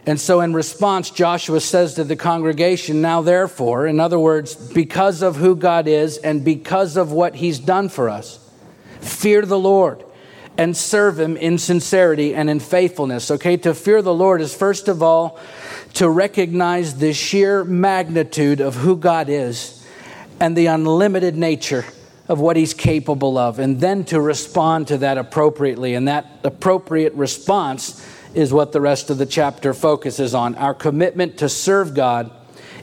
[0.07, 5.20] And so, in response, Joshua says to the congregation, Now therefore, in other words, because
[5.20, 8.38] of who God is and because of what He's done for us,
[9.00, 10.03] fear the Lord
[10.57, 13.31] and serve Him in sincerity and in faithfulness.
[13.31, 15.38] Okay, to fear the Lord is first of all
[15.94, 19.80] to recognize the sheer magnitude of who God is
[20.40, 21.85] and the unlimited nature
[22.29, 25.94] of what he's capable of, and then to respond to that appropriately.
[25.94, 31.38] And that appropriate response is what the rest of the chapter focuses on our commitment
[31.38, 32.31] to serve God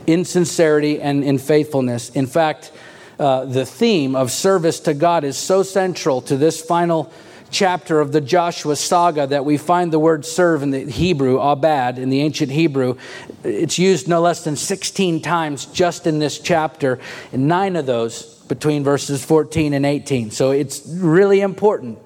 [0.05, 2.09] in sincerity and in faithfulness.
[2.09, 2.71] In fact,
[3.19, 7.11] uh, the theme of service to God is so central to this final
[7.49, 11.97] chapter of the Joshua saga that we find the word serve in the Hebrew, abad,
[11.97, 12.97] in the ancient Hebrew.
[13.43, 16.99] It's used no less than 16 times just in this chapter,
[17.31, 20.31] and nine of those between verses 14 and 18.
[20.31, 21.99] So it's really important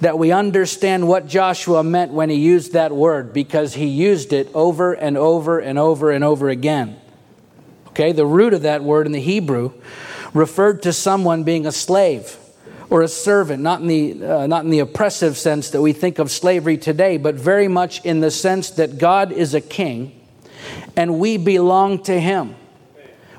[0.00, 4.48] that we understand what Joshua meant when he used that word because he used it
[4.54, 6.98] over and over and over and over again.
[7.88, 9.72] Okay, the root of that word in the Hebrew
[10.32, 12.36] referred to someone being a slave
[12.90, 16.18] or a servant, not in the, uh, not in the oppressive sense that we think
[16.18, 20.18] of slavery today, but very much in the sense that God is a king
[20.96, 22.56] and we belong to him.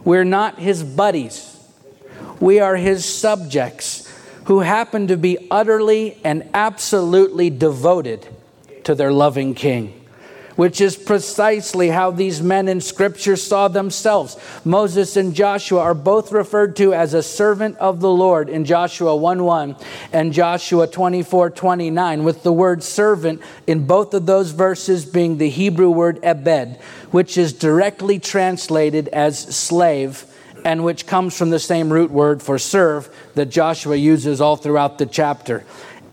[0.03, 1.57] We're not his buddies,
[2.39, 4.07] we are his subjects
[4.45, 8.27] who happen to be utterly and absolutely devoted
[8.85, 9.98] to their loving king
[10.59, 14.35] which is precisely how these men in Scripture saw themselves.
[14.65, 19.15] Moses and Joshua are both referred to as a servant of the Lord in Joshua
[19.15, 19.77] 1 1
[20.11, 25.47] and Joshua 24 29, with the word servant in both of those verses being the
[25.47, 26.75] Hebrew word ebed,
[27.11, 30.25] which is directly translated as slave
[30.65, 34.97] and which comes from the same root word for serve that Joshua uses all throughout
[34.97, 35.63] the chapter.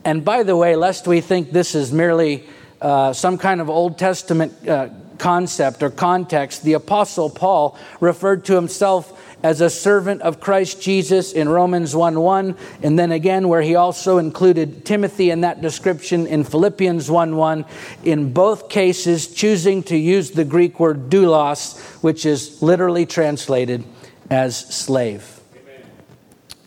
[0.05, 2.47] And by the way, lest we think this is merely
[2.81, 8.55] uh, some kind of Old Testament uh, concept or context, the Apostle Paul referred to
[8.55, 9.13] himself
[9.43, 13.75] as a servant of Christ Jesus in Romans 1 1, and then again, where he
[13.77, 17.65] also included Timothy in that description in Philippians 1 1.
[18.05, 23.85] In both cases, choosing to use the Greek word doulos, which is literally translated
[24.31, 25.41] as slave.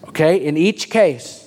[0.07, 1.38] Okay, in each case,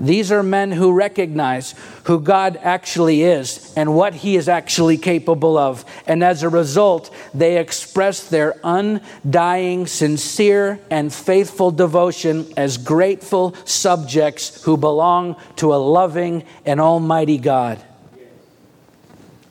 [0.00, 5.58] these are men who recognize who God actually is and what He is actually capable
[5.58, 5.84] of.
[6.06, 14.64] And as a result, they express their undying, sincere, and faithful devotion as grateful subjects
[14.64, 17.84] who belong to a loving and almighty God.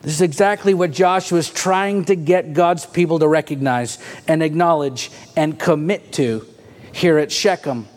[0.02, 5.12] This is exactly what Joshua is trying to get God's people to recognize and acknowledge
[5.36, 6.48] and commit to
[6.92, 7.88] here at Shechem.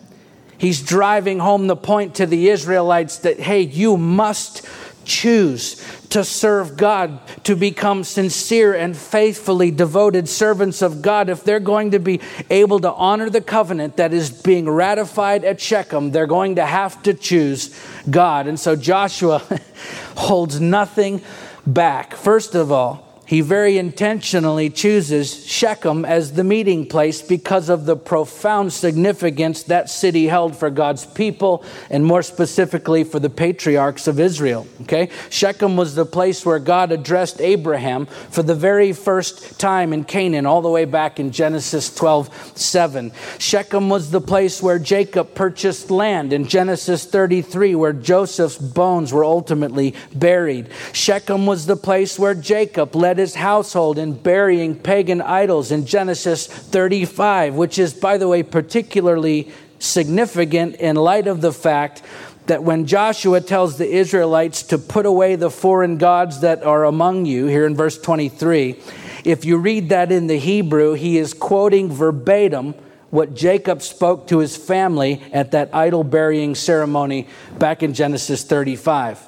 [0.62, 4.64] He's driving home the point to the Israelites that, hey, you must
[5.05, 11.29] choose to serve God, to become sincere and faithfully devoted servants of God.
[11.29, 15.61] If they're going to be able to honor the covenant that is being ratified at
[15.61, 17.77] Shechem, they're going to have to choose
[18.09, 18.46] God.
[18.46, 19.42] And so Joshua
[20.16, 21.22] holds nothing
[21.66, 22.14] back.
[22.14, 27.96] First of all, he very intentionally chooses Shechem as the meeting place because of the
[27.96, 34.18] profound significance that city held for God's people and more specifically for the patriarchs of
[34.18, 34.66] Israel.
[34.82, 35.08] Okay?
[35.30, 40.44] Shechem was the place where God addressed Abraham for the very first time in Canaan,
[40.44, 43.12] all the way back in Genesis 12 7.
[43.38, 49.24] Shechem was the place where Jacob purchased land in Genesis 33, where Joseph's bones were
[49.24, 50.68] ultimately buried.
[50.92, 56.46] Shechem was the place where Jacob led his household in burying pagan idols in Genesis
[56.46, 62.03] 35, which is, by the way, particularly significant in light of the fact
[62.46, 67.27] that when Joshua tells the Israelites to put away the foreign gods that are among
[67.27, 68.81] you, here in verse 23,
[69.25, 72.75] if you read that in the Hebrew, he is quoting verbatim
[73.11, 79.22] what Jacob spoke to his family at that idol burying ceremony back in Genesis 35.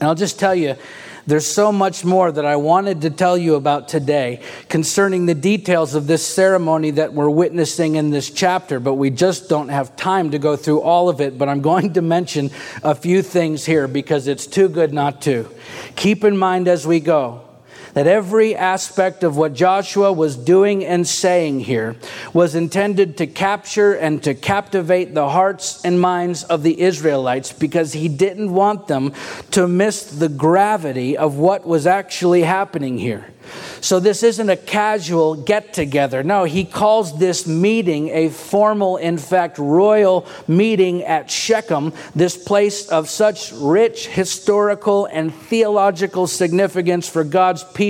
[0.00, 0.76] And I'll just tell you,
[1.26, 5.94] there's so much more that I wanted to tell you about today concerning the details
[5.94, 10.30] of this ceremony that we're witnessing in this chapter, but we just don't have time
[10.30, 11.36] to go through all of it.
[11.36, 12.50] But I'm going to mention
[12.82, 15.48] a few things here because it's too good not to.
[15.96, 17.45] Keep in mind as we go
[17.96, 21.96] that every aspect of what Joshua was doing and saying here
[22.34, 27.94] was intended to capture and to captivate the hearts and minds of the Israelites because
[27.94, 29.14] he didn't want them
[29.52, 33.32] to miss the gravity of what was actually happening here.
[33.80, 36.22] So, this isn't a casual get together.
[36.22, 42.88] No, he calls this meeting a formal, in fact, royal meeting at Shechem, this place
[42.88, 47.85] of such rich historical and theological significance for God's people,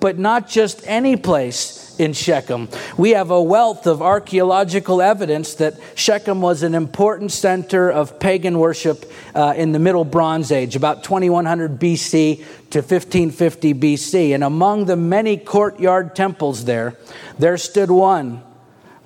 [0.00, 2.68] but not just any place in Shechem.
[2.96, 8.58] We have a wealth of archaeological evidence that Shechem was an important center of pagan
[8.58, 12.36] worship uh, in the Middle Bronze Age, about 2100 BC
[12.70, 14.34] to 1550 BC.
[14.34, 16.96] And among the many courtyard temples there,
[17.38, 18.42] there stood one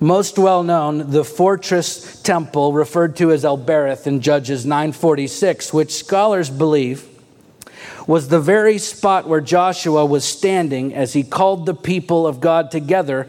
[0.01, 5.93] most well known, the fortress temple referred to as El Berith in Judges 946, which
[5.93, 7.07] scholars believe
[8.07, 12.71] was the very spot where Joshua was standing as he called the people of God
[12.71, 13.27] together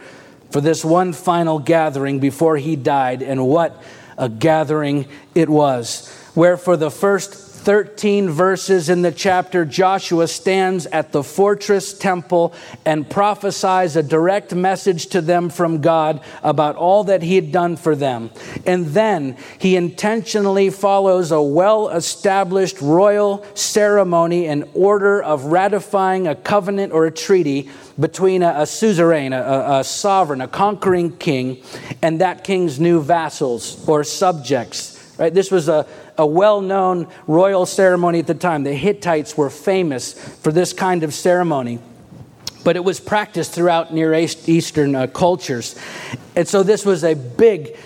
[0.50, 3.22] for this one final gathering before he died.
[3.22, 3.82] And what
[4.18, 10.86] a gathering it was, where for the first 13 verses in the chapter, Joshua stands
[10.86, 12.52] at the fortress temple
[12.84, 17.76] and prophesies a direct message to them from God about all that he had done
[17.76, 18.30] for them.
[18.66, 26.34] And then he intentionally follows a well established royal ceremony in order of ratifying a
[26.34, 31.62] covenant or a treaty between a, a suzerain, a, a sovereign, a conquering king,
[32.02, 35.01] and that king's new vassals or subjects.
[35.18, 35.32] Right?
[35.32, 35.86] This was a,
[36.16, 38.64] a well known royal ceremony at the time.
[38.64, 41.80] The Hittites were famous for this kind of ceremony,
[42.64, 45.78] but it was practiced throughout Near Eastern uh, cultures.
[46.34, 47.76] And so this was a big,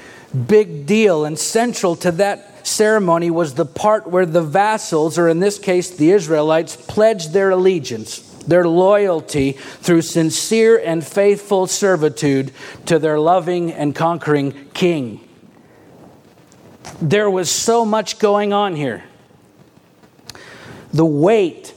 [0.46, 1.24] big deal.
[1.24, 5.90] And central to that ceremony was the part where the vassals, or in this case
[5.90, 12.52] the Israelites, pledged their allegiance their loyalty through sincere and faithful servitude
[12.86, 15.25] to their loving and conquering king.
[17.00, 19.04] There was so much going on here.
[20.92, 21.74] The weight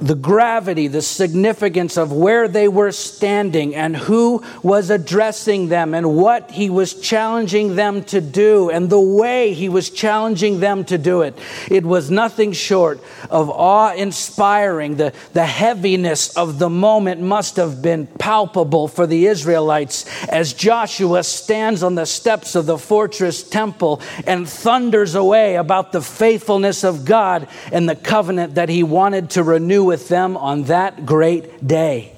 [0.00, 6.16] the gravity, the significance of where they were standing and who was addressing them and
[6.16, 10.98] what he was challenging them to do and the way he was challenging them to
[10.98, 11.36] do it.
[11.70, 14.96] It was nothing short of awe inspiring.
[14.96, 21.24] The, the heaviness of the moment must have been palpable for the Israelites as Joshua
[21.24, 27.04] stands on the steps of the fortress temple and thunders away about the faithfulness of
[27.04, 32.12] God and the covenant that he wanted to renew with them on that great day.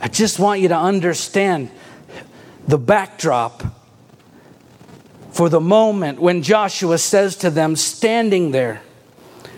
[0.00, 1.70] I just want you to understand
[2.66, 3.62] the backdrop
[5.32, 8.80] for the moment when Joshua says to them, standing there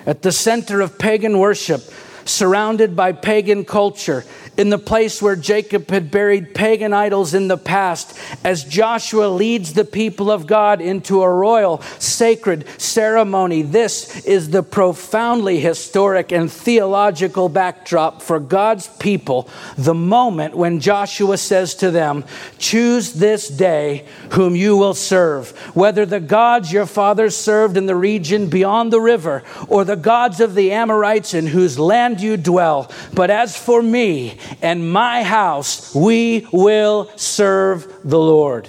[0.04, 1.80] at the center of pagan worship,
[2.24, 4.24] surrounded by pagan culture,
[4.56, 9.72] in the place where Jacob had buried pagan idols in the past, as Joshua leads
[9.72, 13.62] the people of God into a royal, sacred ceremony.
[13.62, 19.48] This is the profoundly historic and theological backdrop for God's people.
[19.78, 22.24] The moment when Joshua says to them,
[22.58, 27.96] Choose this day whom you will serve, whether the gods your fathers served in the
[27.96, 32.90] region beyond the river, or the gods of the Amorites in whose land you dwell.
[33.14, 38.68] But as for me, and my house, we will serve the Lord.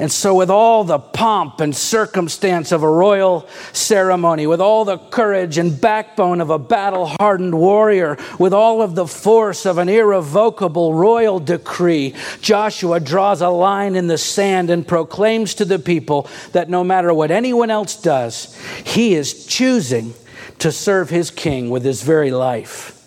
[0.00, 4.96] And so, with all the pomp and circumstance of a royal ceremony, with all the
[4.96, 9.90] courage and backbone of a battle hardened warrior, with all of the force of an
[9.90, 16.26] irrevocable royal decree, Joshua draws a line in the sand and proclaims to the people
[16.52, 20.14] that no matter what anyone else does, he is choosing
[20.60, 22.99] to serve his king with his very life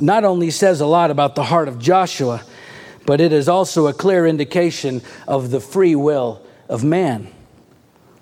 [0.00, 2.42] not only says a lot about the heart of Joshua,
[3.06, 7.28] but it is also a clear indication of the free will of man.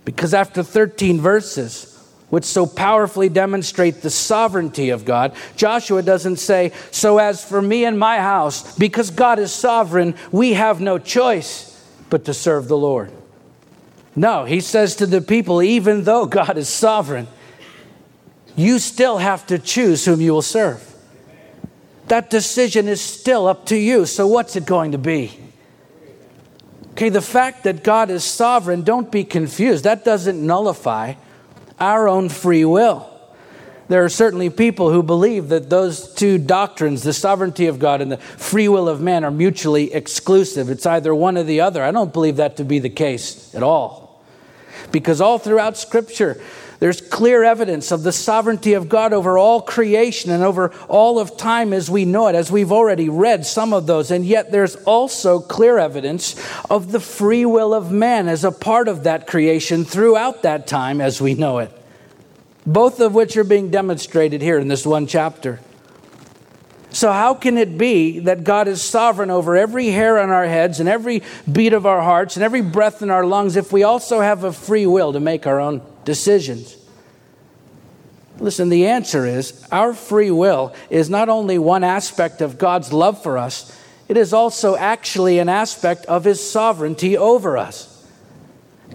[0.05, 1.89] Because after 13 verses,
[2.31, 7.85] which so powerfully demonstrate the sovereignty of God, Joshua doesn't say, So as for me
[7.85, 11.69] and my house, because God is sovereign, we have no choice
[12.11, 13.13] but to serve the Lord.
[14.15, 17.29] No, he says to the people, even though God is sovereign,
[18.57, 20.92] you still have to choose whom you will serve.
[22.09, 24.07] That decision is still up to you.
[24.07, 25.39] So, what's it going to be?
[26.93, 29.85] Okay, the fact that God is sovereign, don't be confused.
[29.85, 31.15] That doesn't nullify
[31.81, 33.09] our own free will.
[33.89, 38.13] There are certainly people who believe that those two doctrines, the sovereignty of God and
[38.13, 40.71] the free will of man, are mutually exclusive.
[40.71, 41.83] It's either one or the other.
[41.83, 44.23] I don't believe that to be the case at all.
[44.93, 46.41] Because all throughout Scripture,
[46.83, 51.37] there's clear evidence of the sovereignty of God over all creation and over all of
[51.37, 54.11] time as we know it, as we've already read some of those.
[54.11, 56.35] And yet there's also clear evidence
[56.69, 61.01] of the free will of man as a part of that creation throughout that time
[61.01, 61.71] as we know it.
[62.67, 65.61] Both of which are being demonstrated here in this one chapter.
[66.91, 70.81] So, how can it be that God is sovereign over every hair on our heads
[70.81, 74.21] and every beat of our hearts and every breath in our lungs if we also
[74.21, 76.77] have a free will to make our own decisions?
[78.39, 83.23] Listen, the answer is our free will is not only one aspect of God's love
[83.23, 83.79] for us,
[84.09, 88.07] it is also actually an aspect of His sovereignty over us.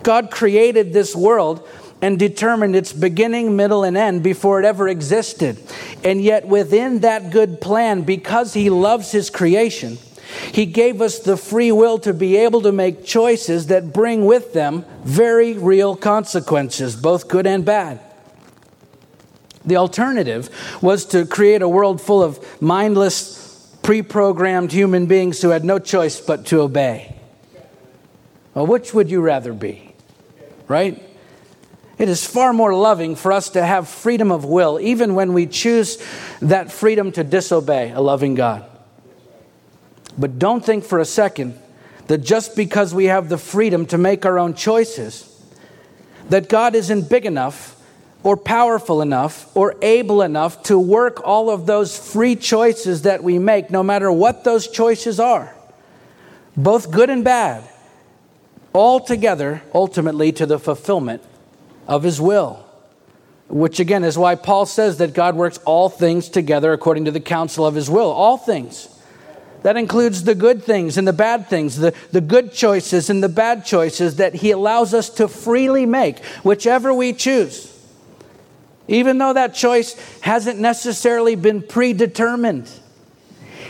[0.03, 1.67] God created this world
[2.01, 5.57] and determined its beginning, middle, and end before it ever existed.
[6.03, 9.97] And yet, within that good plan, because He loves His creation,
[10.51, 14.53] He gave us the free will to be able to make choices that bring with
[14.53, 17.99] them very real consequences, both good and bad.
[19.65, 20.49] The alternative
[20.81, 25.77] was to create a world full of mindless, pre programmed human beings who had no
[25.77, 27.15] choice but to obey.
[28.53, 29.93] Well, which would you rather be?
[30.67, 31.03] Right?
[31.97, 35.47] It is far more loving for us to have freedom of will, even when we
[35.47, 35.97] choose
[36.41, 38.65] that freedom to disobey a loving God.
[40.17, 41.57] But don't think for a second
[42.07, 45.33] that just because we have the freedom to make our own choices,
[46.29, 47.75] that God isn't big enough
[48.23, 53.39] or powerful enough or able enough to work all of those free choices that we
[53.39, 55.55] make, no matter what those choices are,
[56.55, 57.63] both good and bad,
[58.73, 61.21] all together ultimately to the fulfillment
[61.87, 62.63] of His will.
[63.49, 67.21] Which again is why Paul says that God works all things together according to the
[67.21, 68.11] counsel of His will.
[68.11, 68.89] All things.
[69.67, 73.27] That includes the good things and the bad things, the, the good choices and the
[73.27, 77.77] bad choices that He allows us to freely make, whichever we choose.
[78.87, 82.71] Even though that choice hasn't necessarily been predetermined,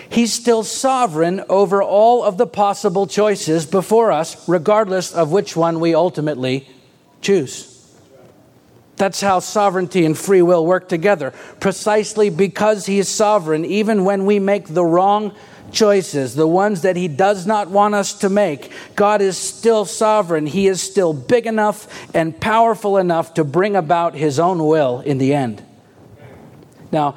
[0.08, 5.80] He's still sovereign over all of the possible choices before us, regardless of which one
[5.80, 6.70] we ultimately
[7.22, 7.74] choose.
[8.98, 11.34] That's how sovereignty and free will work together.
[11.60, 15.34] Precisely because He is sovereign, even when we make the wrong
[15.72, 20.46] choices, the ones that He does not want us to make, God is still sovereign.
[20.46, 25.18] He is still big enough and powerful enough to bring about His own will in
[25.18, 25.64] the end.
[26.92, 27.16] Now,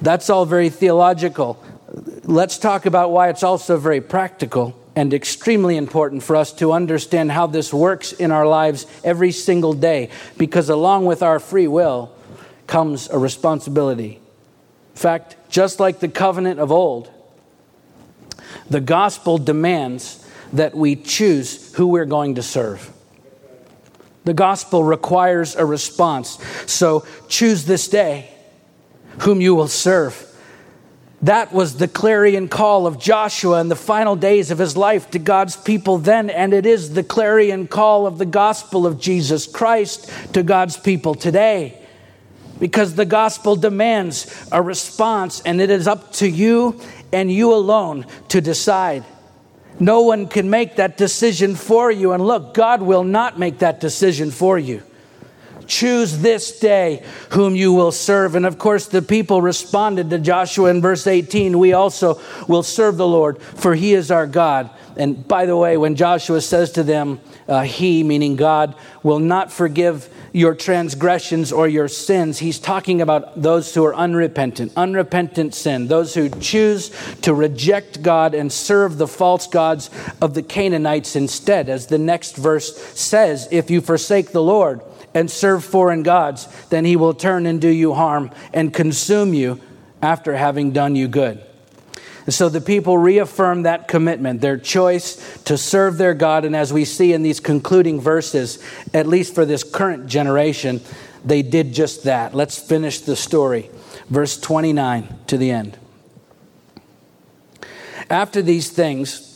[0.00, 1.62] that's all very theological.
[2.24, 7.32] Let's talk about why it's also very practical and extremely important for us to understand
[7.32, 12.12] how this works in our lives every single day, because along with our free will
[12.66, 14.20] comes a responsibility.
[14.92, 17.10] In fact, just like the covenant of old,
[18.68, 22.90] the gospel demands that we choose who we're going to serve.
[24.24, 26.38] The gospel requires a response.
[26.66, 28.30] So choose this day
[29.20, 30.30] whom you will serve.
[31.22, 35.18] That was the clarion call of Joshua in the final days of his life to
[35.18, 40.10] God's people then, and it is the clarion call of the gospel of Jesus Christ
[40.34, 41.83] to God's people today.
[42.58, 46.80] Because the gospel demands a response, and it is up to you
[47.12, 49.04] and you alone to decide.
[49.80, 52.12] No one can make that decision for you.
[52.12, 54.82] And look, God will not make that decision for you.
[55.66, 58.34] Choose this day whom you will serve.
[58.34, 62.96] And of course, the people responded to Joshua in verse 18 We also will serve
[62.96, 64.70] the Lord, for he is our God.
[64.96, 69.52] And by the way, when Joshua says to them, uh, He, meaning God, will not
[69.52, 72.40] forgive your transgressions or your sins.
[72.40, 76.90] He's talking about those who are unrepentant, unrepentant sin, those who choose
[77.22, 81.68] to reject God and serve the false gods of the Canaanites instead.
[81.68, 84.80] As the next verse says, if you forsake the Lord
[85.14, 89.60] and serve foreign gods, then he will turn and do you harm and consume you
[90.02, 91.40] after having done you good.
[92.24, 96.44] And so the people reaffirm that commitment, their choice to serve their God.
[96.44, 98.62] And as we see in these concluding verses,
[98.94, 100.80] at least for this current generation,
[101.24, 102.34] they did just that.
[102.34, 103.70] Let's finish the story.
[104.08, 105.78] Verse 29 to the end.
[108.08, 109.30] After these things,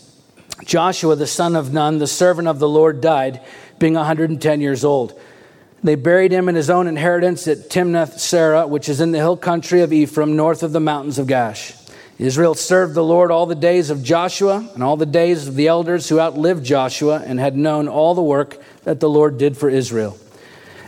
[0.64, 3.40] Joshua the son of Nun, the servant of the Lord, died,
[3.78, 5.18] being 110 years old.
[5.82, 9.36] They buried him in his own inheritance at Timnath Serah, which is in the hill
[9.36, 11.74] country of Ephraim, north of the mountains of Gaash.
[12.18, 15.68] Israel served the Lord all the days of Joshua and all the days of the
[15.68, 19.70] elders who outlived Joshua and had known all the work that the Lord did for
[19.70, 20.18] Israel.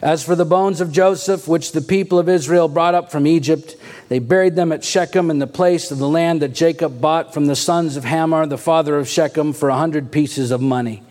[0.02, 3.76] As for the bones of Joseph, which the people of Israel brought up from Egypt,
[4.08, 7.46] they buried them at Shechem in the place of the land that Jacob bought from
[7.46, 11.02] the sons of Hamor, the father of Shechem, for a hundred pieces of money.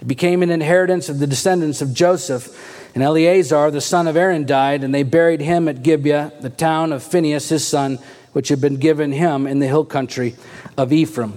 [0.00, 2.76] It became an inheritance of the descendants of Joseph.
[2.94, 6.92] And Eleazar, the son of Aaron, died, and they buried him at Gibeah, the town
[6.92, 7.98] of Phinehas, his son
[8.38, 10.36] which had been given him in the hill country
[10.76, 11.36] of Ephraim.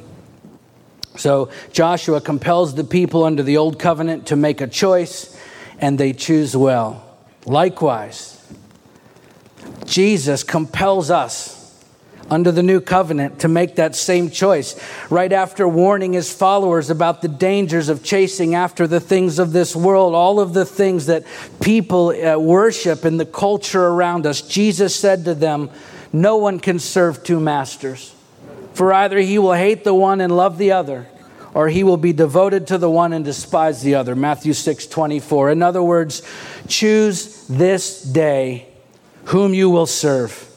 [1.15, 5.35] So Joshua compels the people under the old covenant to make a choice,
[5.79, 7.03] and they choose well.
[7.47, 8.47] Likewise,
[9.85, 11.83] Jesus compels us
[12.29, 14.79] under the new covenant to make that same choice.
[15.09, 19.75] Right after warning his followers about the dangers of chasing after the things of this
[19.75, 21.25] world, all of the things that
[21.61, 25.71] people uh, worship in the culture around us, Jesus said to them,
[26.13, 28.15] no one can serve two masters.
[28.73, 31.07] For either he will hate the one and love the other,
[31.53, 34.15] or he will be devoted to the one and despise the other.
[34.15, 35.51] Matthew 6 24.
[35.51, 36.21] In other words,
[36.67, 38.67] choose this day
[39.25, 40.47] whom you will serve.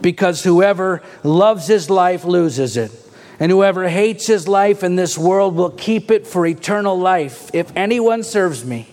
[0.00, 2.92] Because whoever loves his life loses it,
[3.38, 7.50] And whoever hates his life in this world will keep it for eternal life.
[7.52, 8.88] If anyone serves me,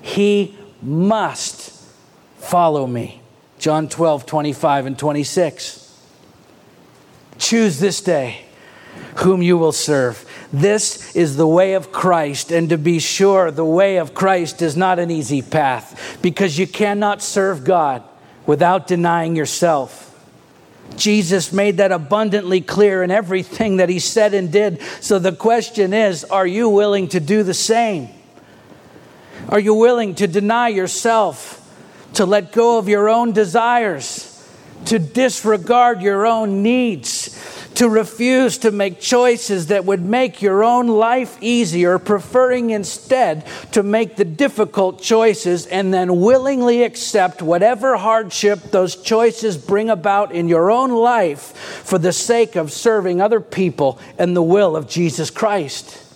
[0.00, 1.72] he must
[2.38, 3.21] follow me.
[3.62, 5.96] John 12, 25 and 26.
[7.38, 8.44] Choose this day
[9.18, 10.28] whom you will serve.
[10.52, 12.50] This is the way of Christ.
[12.50, 16.66] And to be sure, the way of Christ is not an easy path because you
[16.66, 18.02] cannot serve God
[18.46, 20.08] without denying yourself.
[20.96, 24.82] Jesus made that abundantly clear in everything that he said and did.
[25.00, 28.08] So the question is are you willing to do the same?
[29.48, 31.61] Are you willing to deny yourself,
[32.14, 34.28] to let go of your own desires,
[34.86, 37.38] to disregard your own needs?
[37.74, 43.82] to refuse to make choices that would make your own life easier, preferring instead to
[43.82, 50.48] make the difficult choices and then willingly accept whatever hardship those choices bring about in
[50.48, 55.30] your own life for the sake of serving other people and the will of Jesus
[55.30, 56.11] Christ.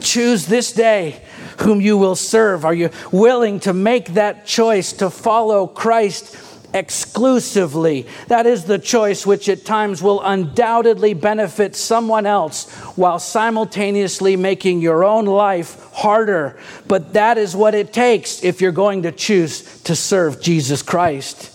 [0.00, 1.20] Choose this day
[1.60, 2.64] whom you will serve.
[2.64, 6.36] Are you willing to make that choice to follow Christ?
[6.74, 8.04] exclusively.
[8.26, 14.80] That is the choice which at times will undoubtedly benefit someone else while simultaneously making
[14.80, 16.58] your own life harder.
[16.88, 21.53] But that is what it takes if you're going to choose to serve Jesus Christ.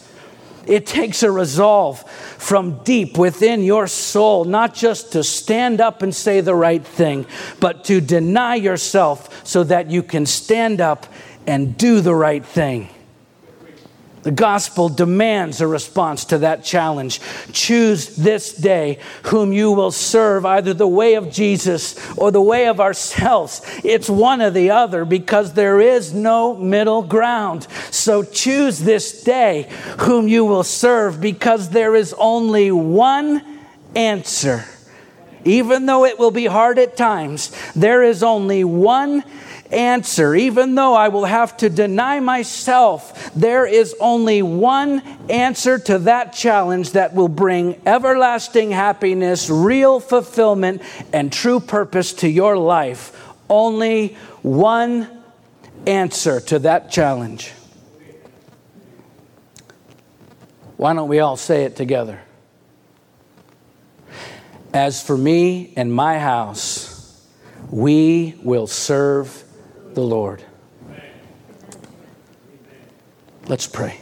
[0.69, 2.07] It takes a resolve
[2.37, 7.25] from deep within your soul, not just to stand up and say the right thing,
[7.59, 11.07] but to deny yourself so that you can stand up
[11.47, 12.89] and do the right thing.
[14.23, 17.21] The gospel demands a response to that challenge.
[17.53, 22.67] Choose this day whom you will serve, either the way of Jesus or the way
[22.67, 23.61] of ourselves.
[23.83, 27.67] It's one or the other because there is no middle ground.
[27.91, 33.41] So choose this day whom you will serve because there is only one
[33.95, 34.65] answer.
[35.45, 39.23] Even though it will be hard at times, there is only one
[39.71, 40.35] answer.
[40.35, 44.99] Even though I will have to deny myself, there is only one
[45.29, 50.81] answer to that challenge that will bring everlasting happiness, real fulfillment,
[51.13, 53.15] and true purpose to your life.
[53.49, 55.07] Only one
[55.85, 57.53] answer to that challenge.
[60.77, 62.21] Why don't we all say it together?
[64.73, 67.25] As for me and my house,
[67.69, 69.43] we will serve
[69.99, 70.43] the Lord.
[73.47, 73.99] Let's pray.